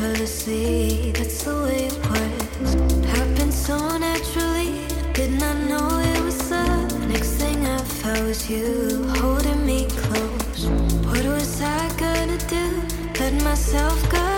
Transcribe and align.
That's 0.00 0.46
the 1.44 1.62
way 1.62 1.84
it. 1.84 3.06
Happened 3.06 3.52
so 3.52 3.76
naturally. 3.98 4.86
Did 5.12 5.32
not 5.38 5.56
know 5.68 5.88
it 6.00 6.24
was 6.24 6.50
love. 6.50 7.06
Next 7.06 7.32
thing 7.34 7.66
I 7.66 7.78
felt 7.84 8.22
was 8.26 8.48
you 8.48 9.04
holding 9.18 9.66
me 9.66 9.86
close. 9.90 10.64
What 11.04 11.24
was 11.26 11.60
I 11.60 11.86
gonna 11.98 12.38
do? 12.48 12.66
Let 13.20 13.34
myself 13.44 14.00
go. 14.10 14.28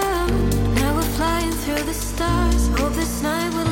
Now 0.80 0.96
we're 0.96 1.14
flying 1.16 1.52
through 1.52 1.84
the 1.84 1.94
stars. 1.94 2.66
Hope 2.76 2.94
this 2.94 3.22
night 3.22 3.54
will. 3.54 3.71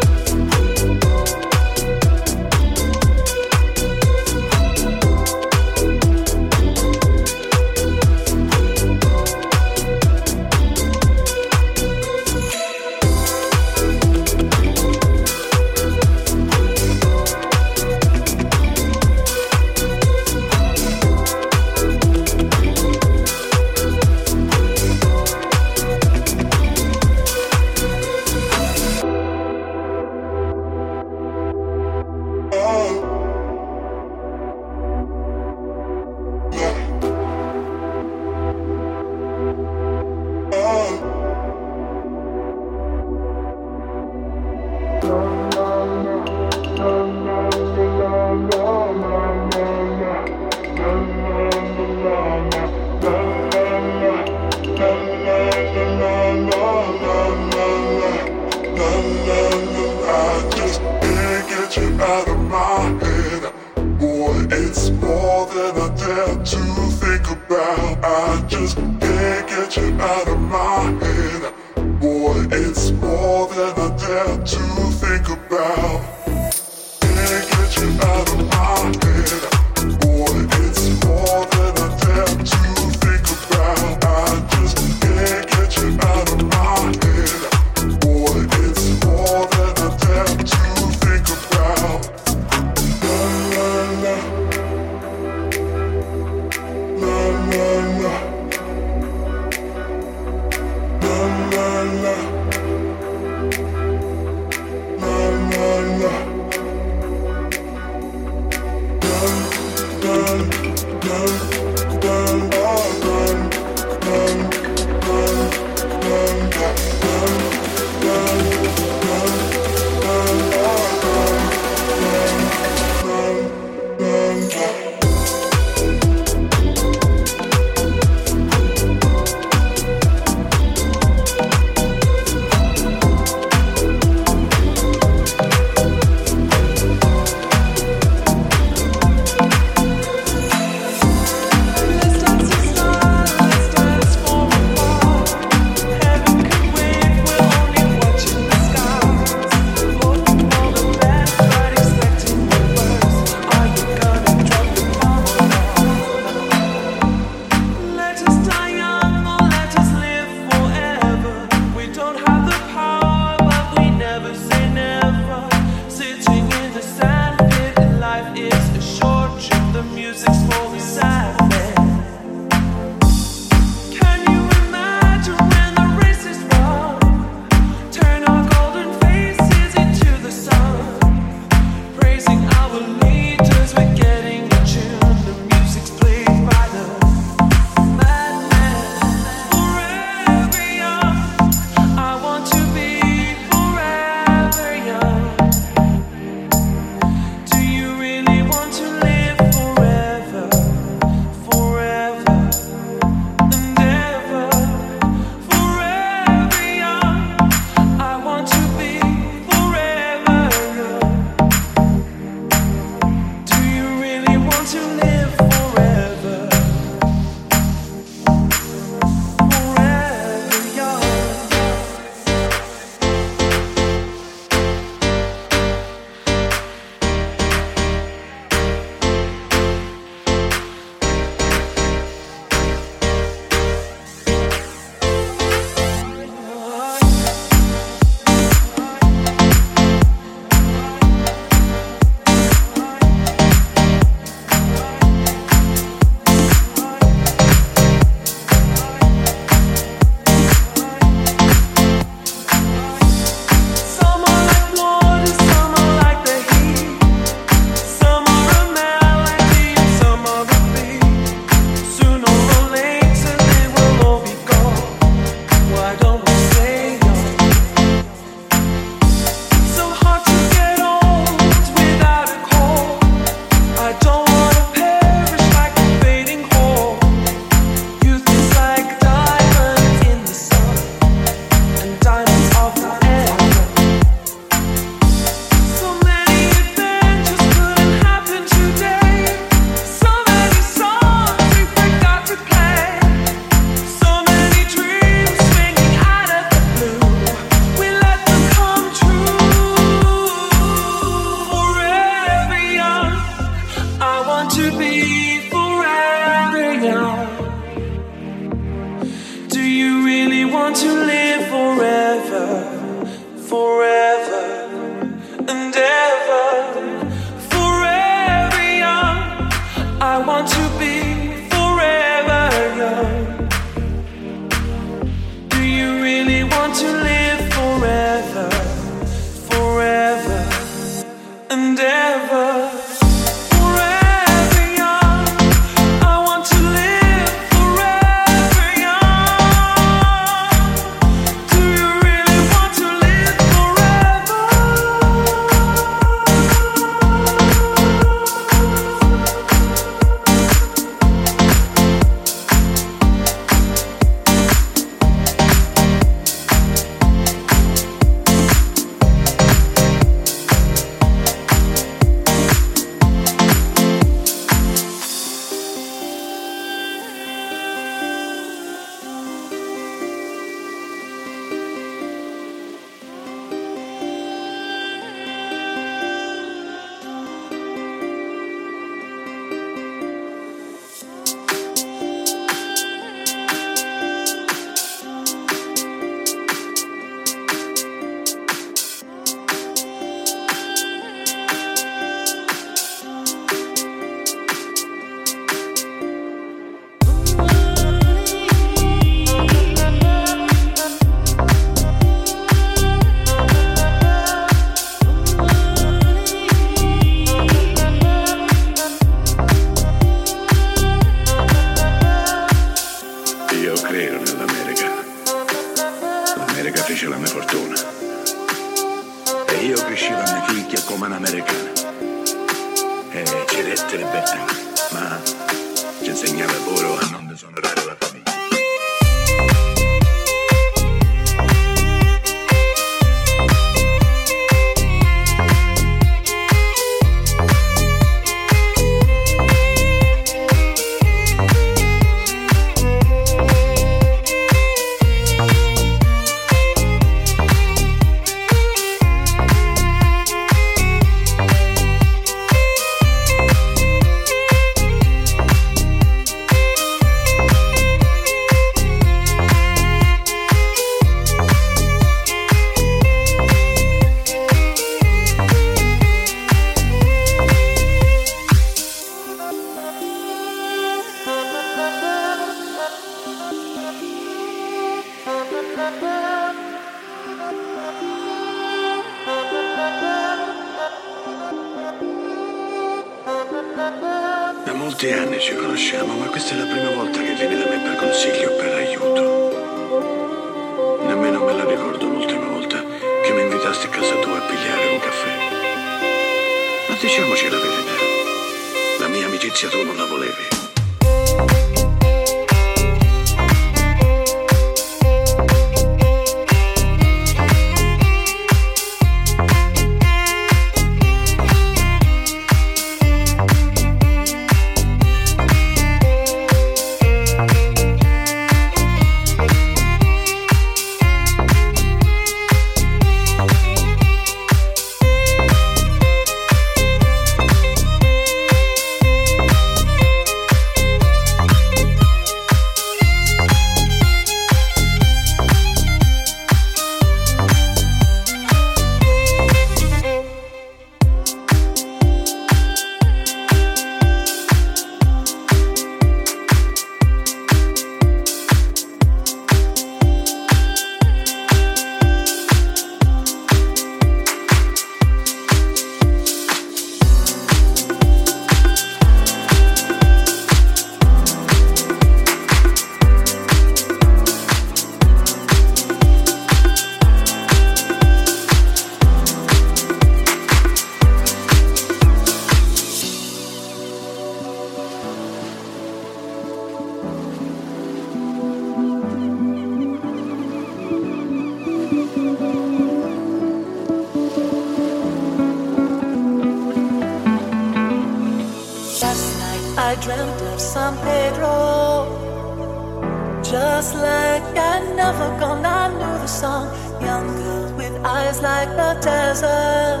like 594.26 594.58
I 594.58 594.74
never 595.02 595.28
gone. 595.40 595.64
I 595.64 595.88
knew 595.98 596.16
the 596.24 596.32
song. 596.42 596.66
Young 597.00 597.26
girl 597.40 597.66
with 597.78 597.94
eyes 598.04 598.38
like 598.42 598.70
the 598.80 598.92
desert. 599.06 600.00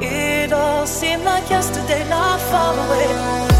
It 0.00 0.52
all 0.52 0.86
seemed 0.86 1.24
like 1.24 1.48
yesterday, 1.48 2.02
not 2.08 2.40
far 2.50 2.72
away. 2.84 3.53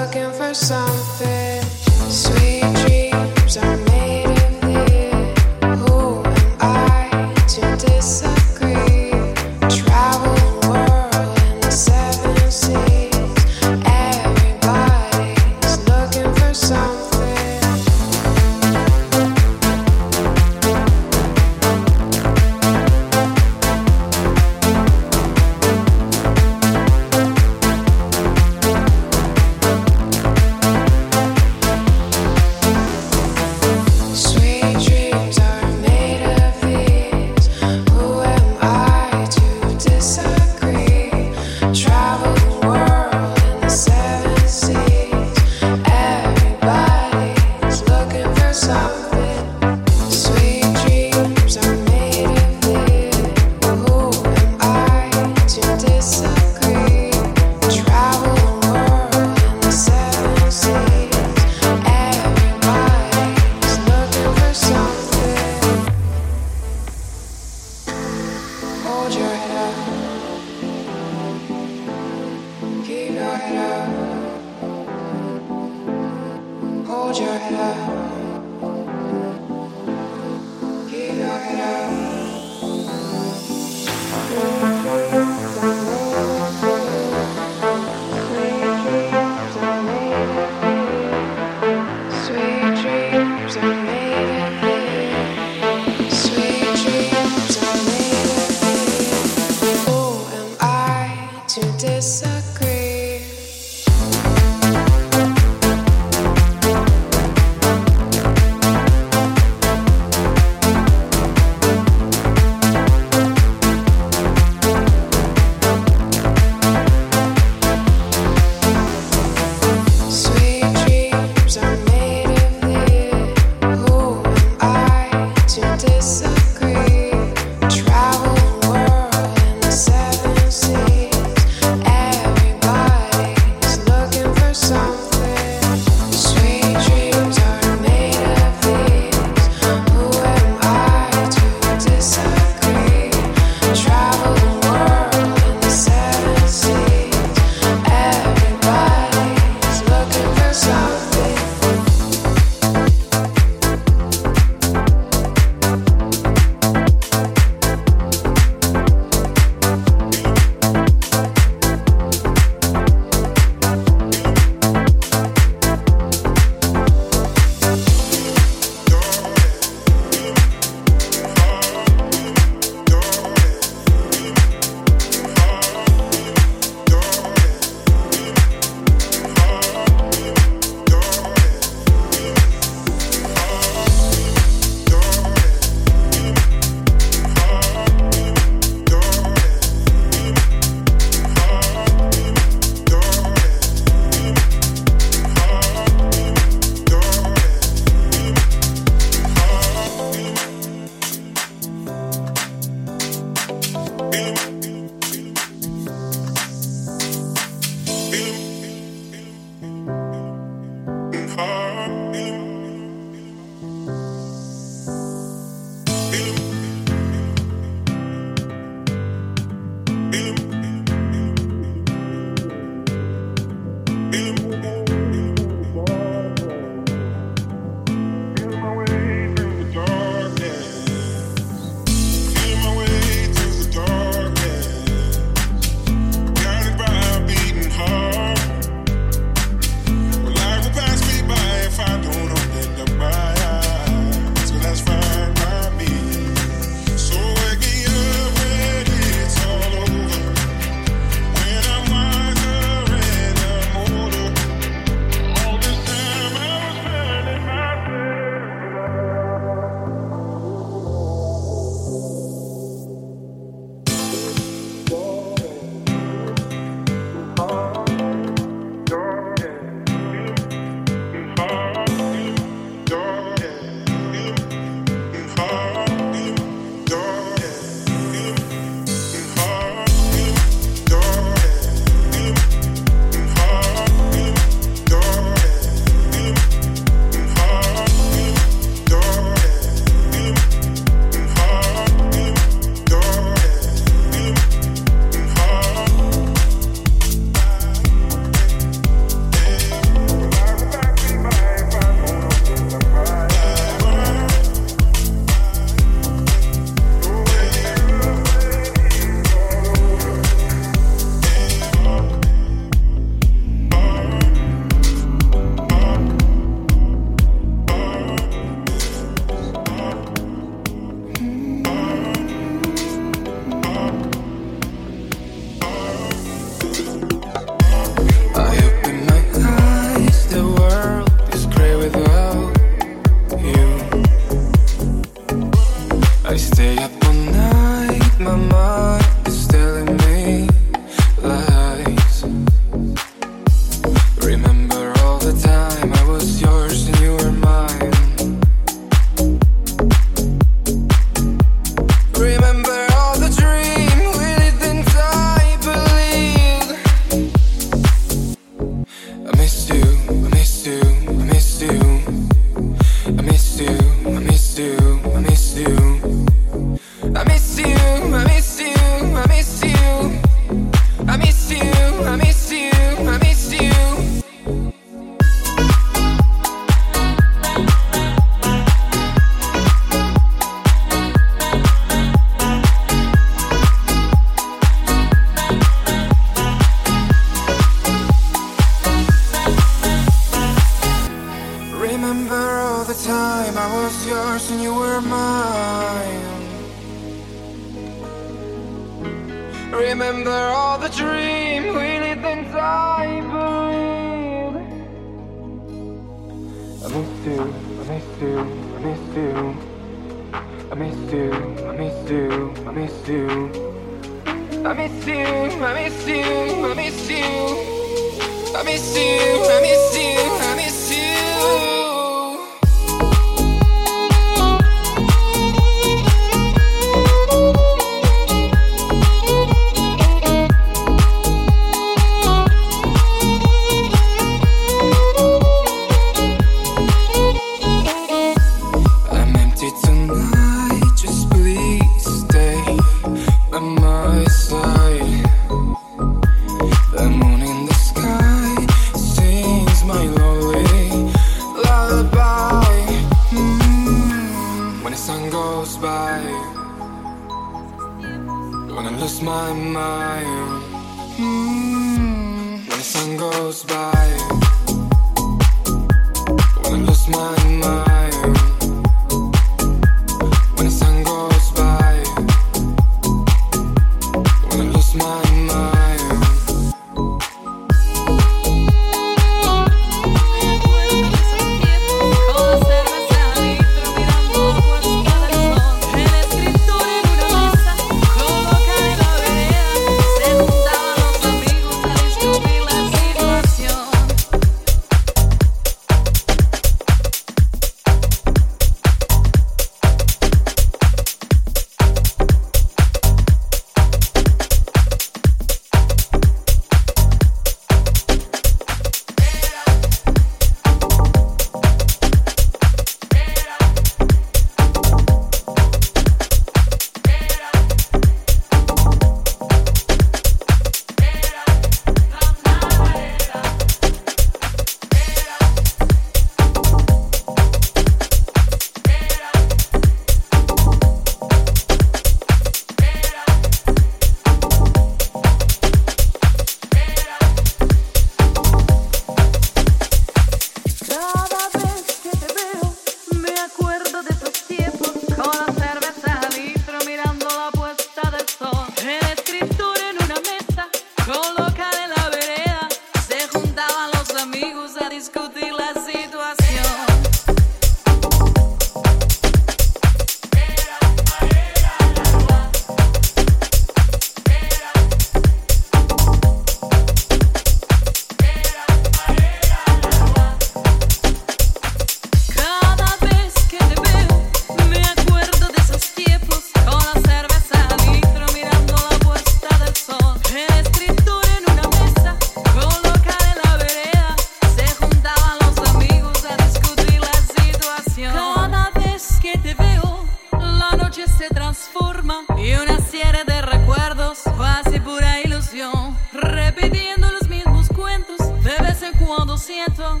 y 592.43 592.53
una 592.55 592.79
serie 592.79 593.23
de 593.23 593.41
recuerdos, 593.41 594.19
fácil 594.37 594.81
pura 594.81 595.21
ilusión, 595.21 595.95
repitiendo 596.11 597.11
los 597.11 597.29
mismos 597.29 597.67
cuentos, 597.67 598.17
de 598.43 598.63
vez 598.63 598.81
en 598.81 598.93
cuando 599.05 599.37
siento 599.37 600.00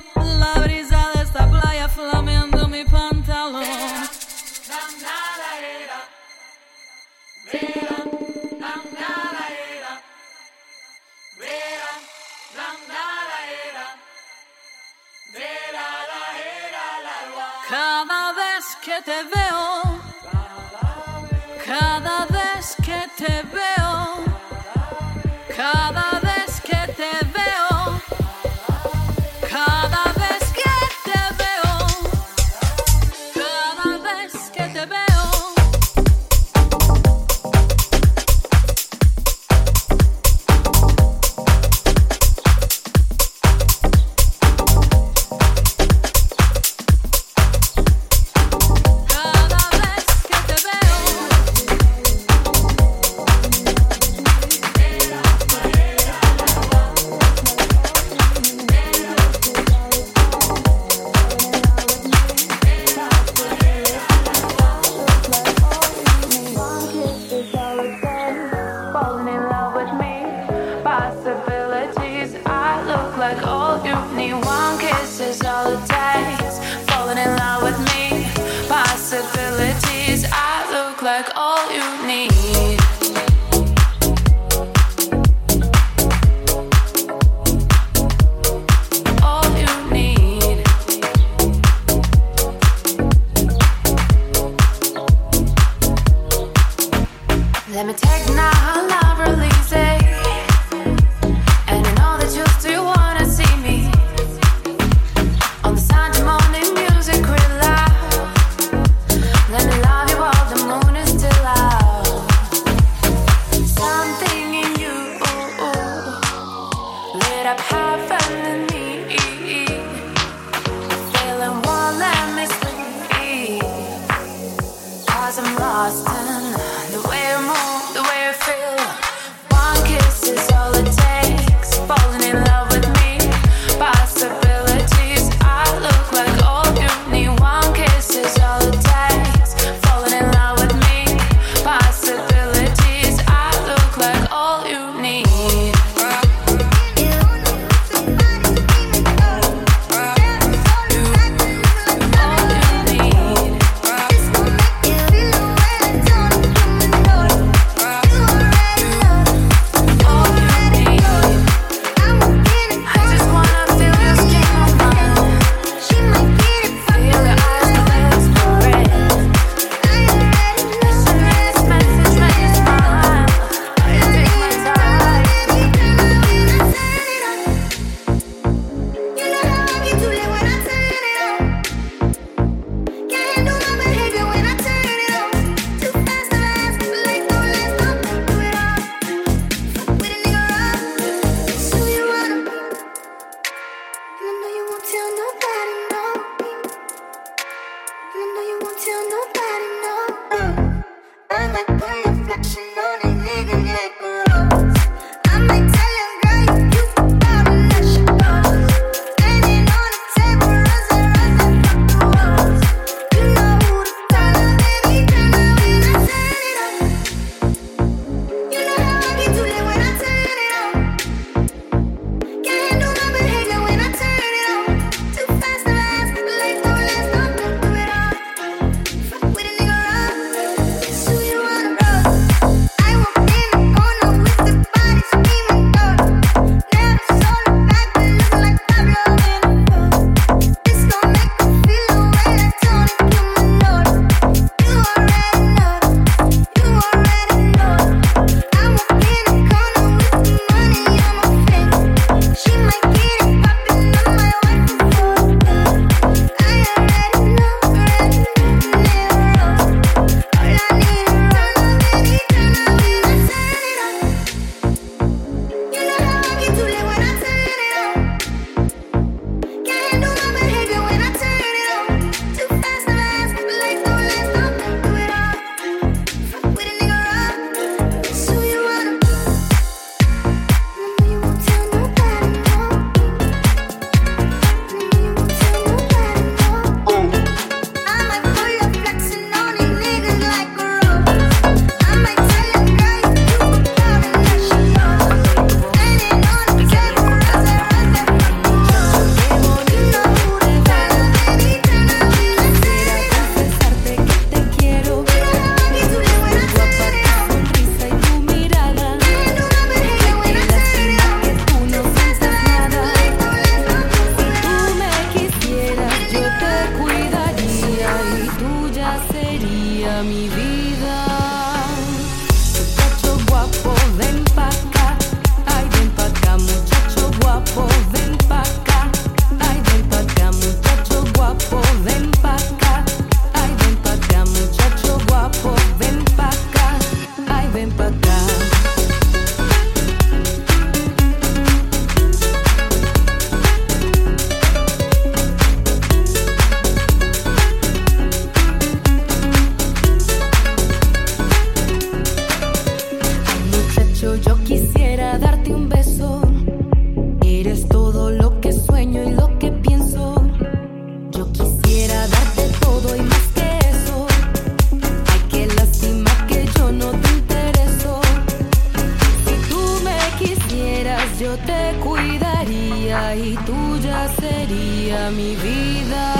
y 371.99 373.37
tuya 373.45 374.07
sería 374.19 375.09
mi 375.11 375.35
vida. 375.35 376.13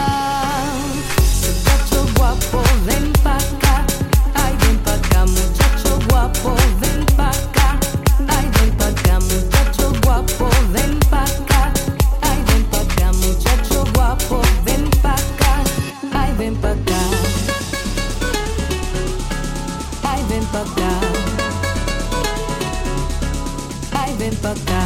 Muchacho 1.41 2.05
guapo, 2.17 2.61
ven 2.85 3.11
pa' 3.23 3.37
acá. 3.37 3.85
Ay, 4.35 4.55
ven 4.61 4.77
pa' 4.79 4.93
acá, 4.93 5.25
muchacho 5.25 5.99
guapo, 6.09 6.55
ven 6.79 7.05
pa' 7.15 7.29
acá. 7.29 7.79
Ay, 8.27 8.49
ven 8.59 8.71
pa' 8.77 8.87
acá, 8.87 9.19
muchacho 9.19 9.93
guapo, 10.03 10.49
ven 10.73 10.99
pa' 11.09 11.23
acá. 11.23 11.73
Ay, 12.21 12.43
ven 12.47 12.63
pa' 12.65 12.81
acá, 12.81 13.11
muchacho 13.13 13.85
guapo, 13.93 14.41
ven. 14.65 14.89
Ay, 16.13 16.33
ven 16.37 16.55
pa' 16.55 16.71
acá. 16.71 17.01
Ay, 20.03 20.23
ven 20.29 20.45
pa' 20.51 20.61
acá. 20.61 20.91
Ay, 23.93 24.15
ven 24.19 24.35
pa' 24.41 24.51
acá. 24.51 24.80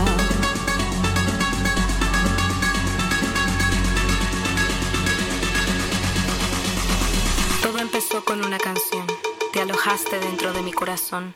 Empezó 7.96 8.26
con 8.26 8.44
una 8.44 8.58
canción. 8.58 9.08
Te 9.54 9.62
alojaste 9.62 10.20
dentro 10.20 10.52
de 10.52 10.62
mi 10.62 10.74
corazón. 10.74 11.34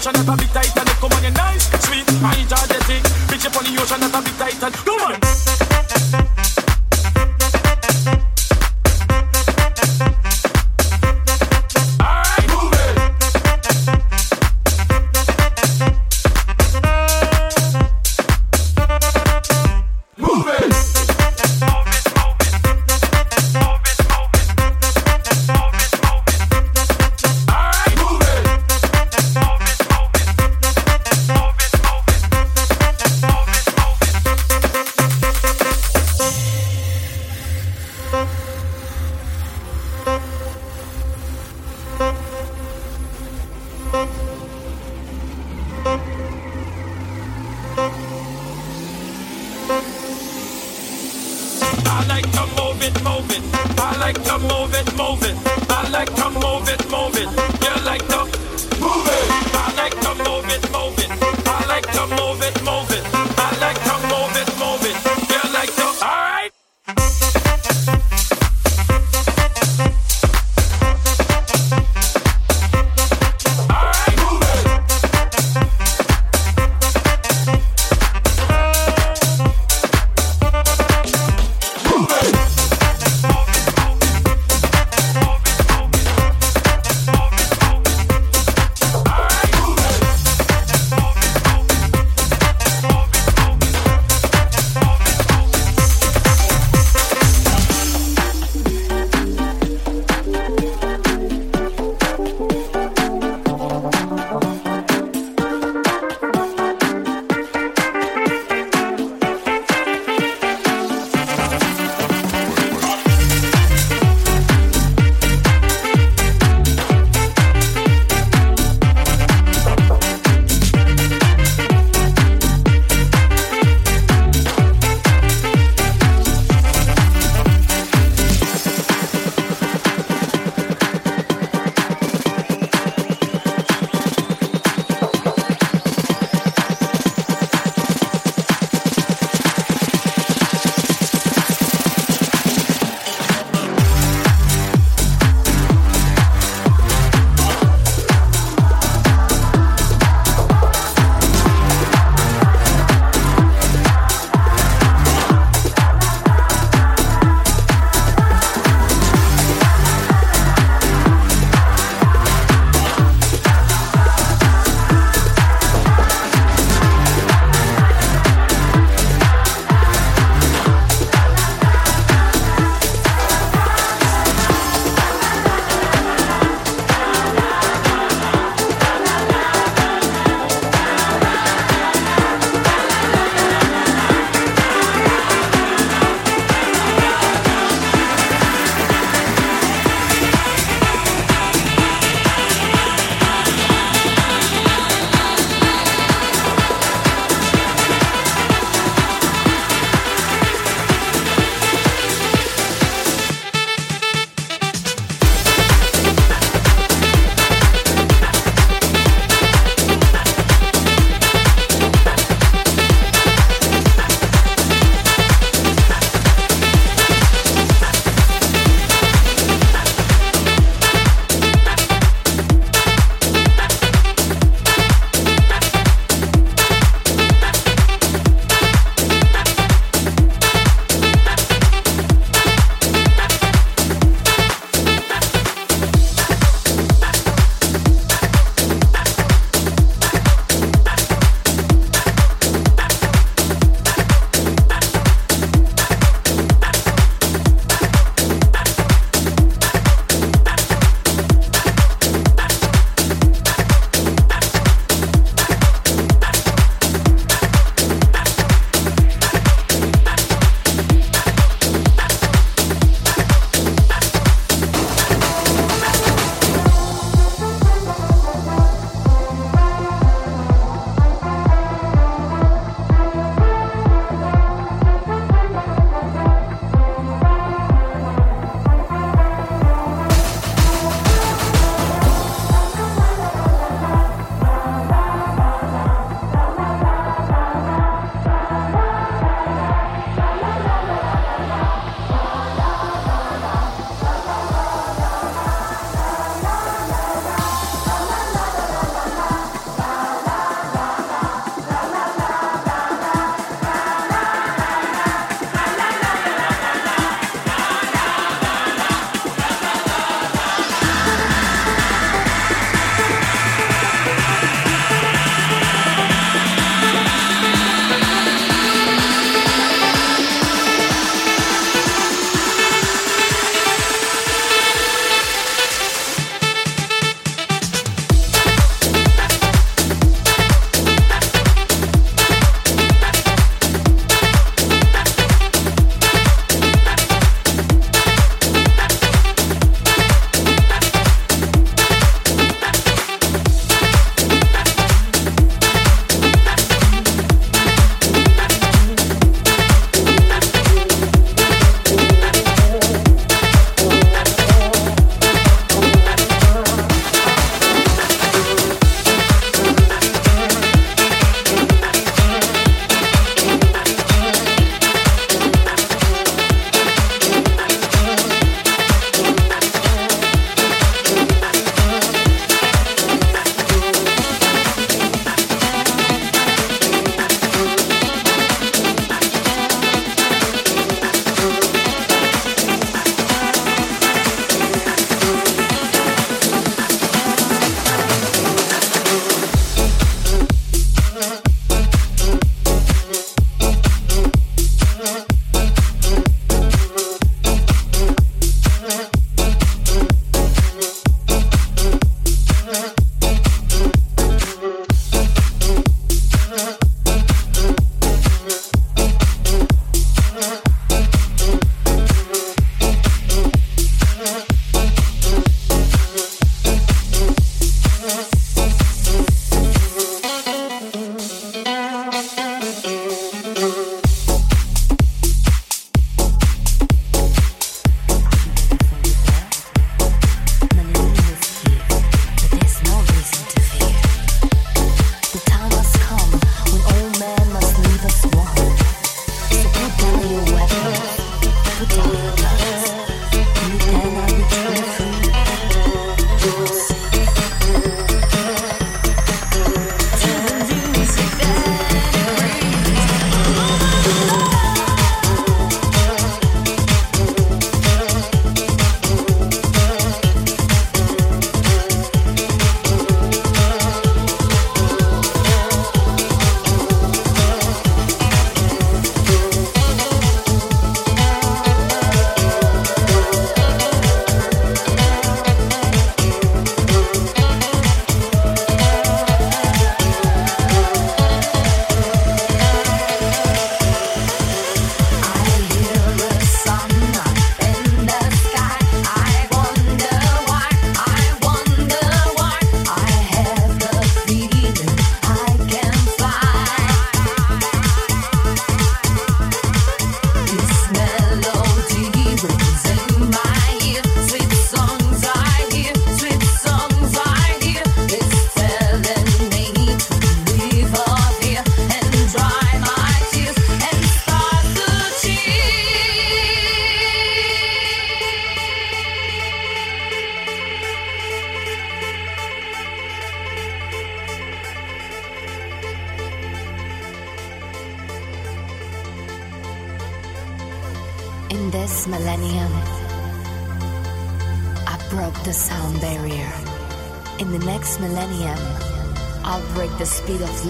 ocean 0.00 0.12
that 0.14 0.32
a 0.32 0.36
bit 0.36 0.48
tight 0.48 0.76
and 0.76 0.88
come 0.96 1.12
on, 1.12 1.22
you're 1.22 1.32
nice, 1.32 1.68
sweet, 1.84 2.08
I 2.24 2.40
enjoy 2.40 2.64
the 2.72 2.80
thing. 2.88 3.02
Bitch, 3.28 3.44
you 3.44 3.58
on 3.58 3.64
the 3.64 3.82
ocean 3.82 4.00
that 4.00 4.16
a 4.16 4.22
bit 4.24 4.38
tight 4.38 4.62
and 4.62 4.74
come 4.74 5.00
on. 5.00 5.29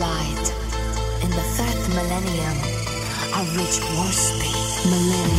light. 0.01 0.47
In 1.23 1.31
the 1.31 1.45
third 1.57 1.79
millennium, 1.95 2.57
I 3.37 3.41
reach 3.57 3.77
warp 3.95 4.13
speed. 4.13 4.91
Millennium. 4.91 5.30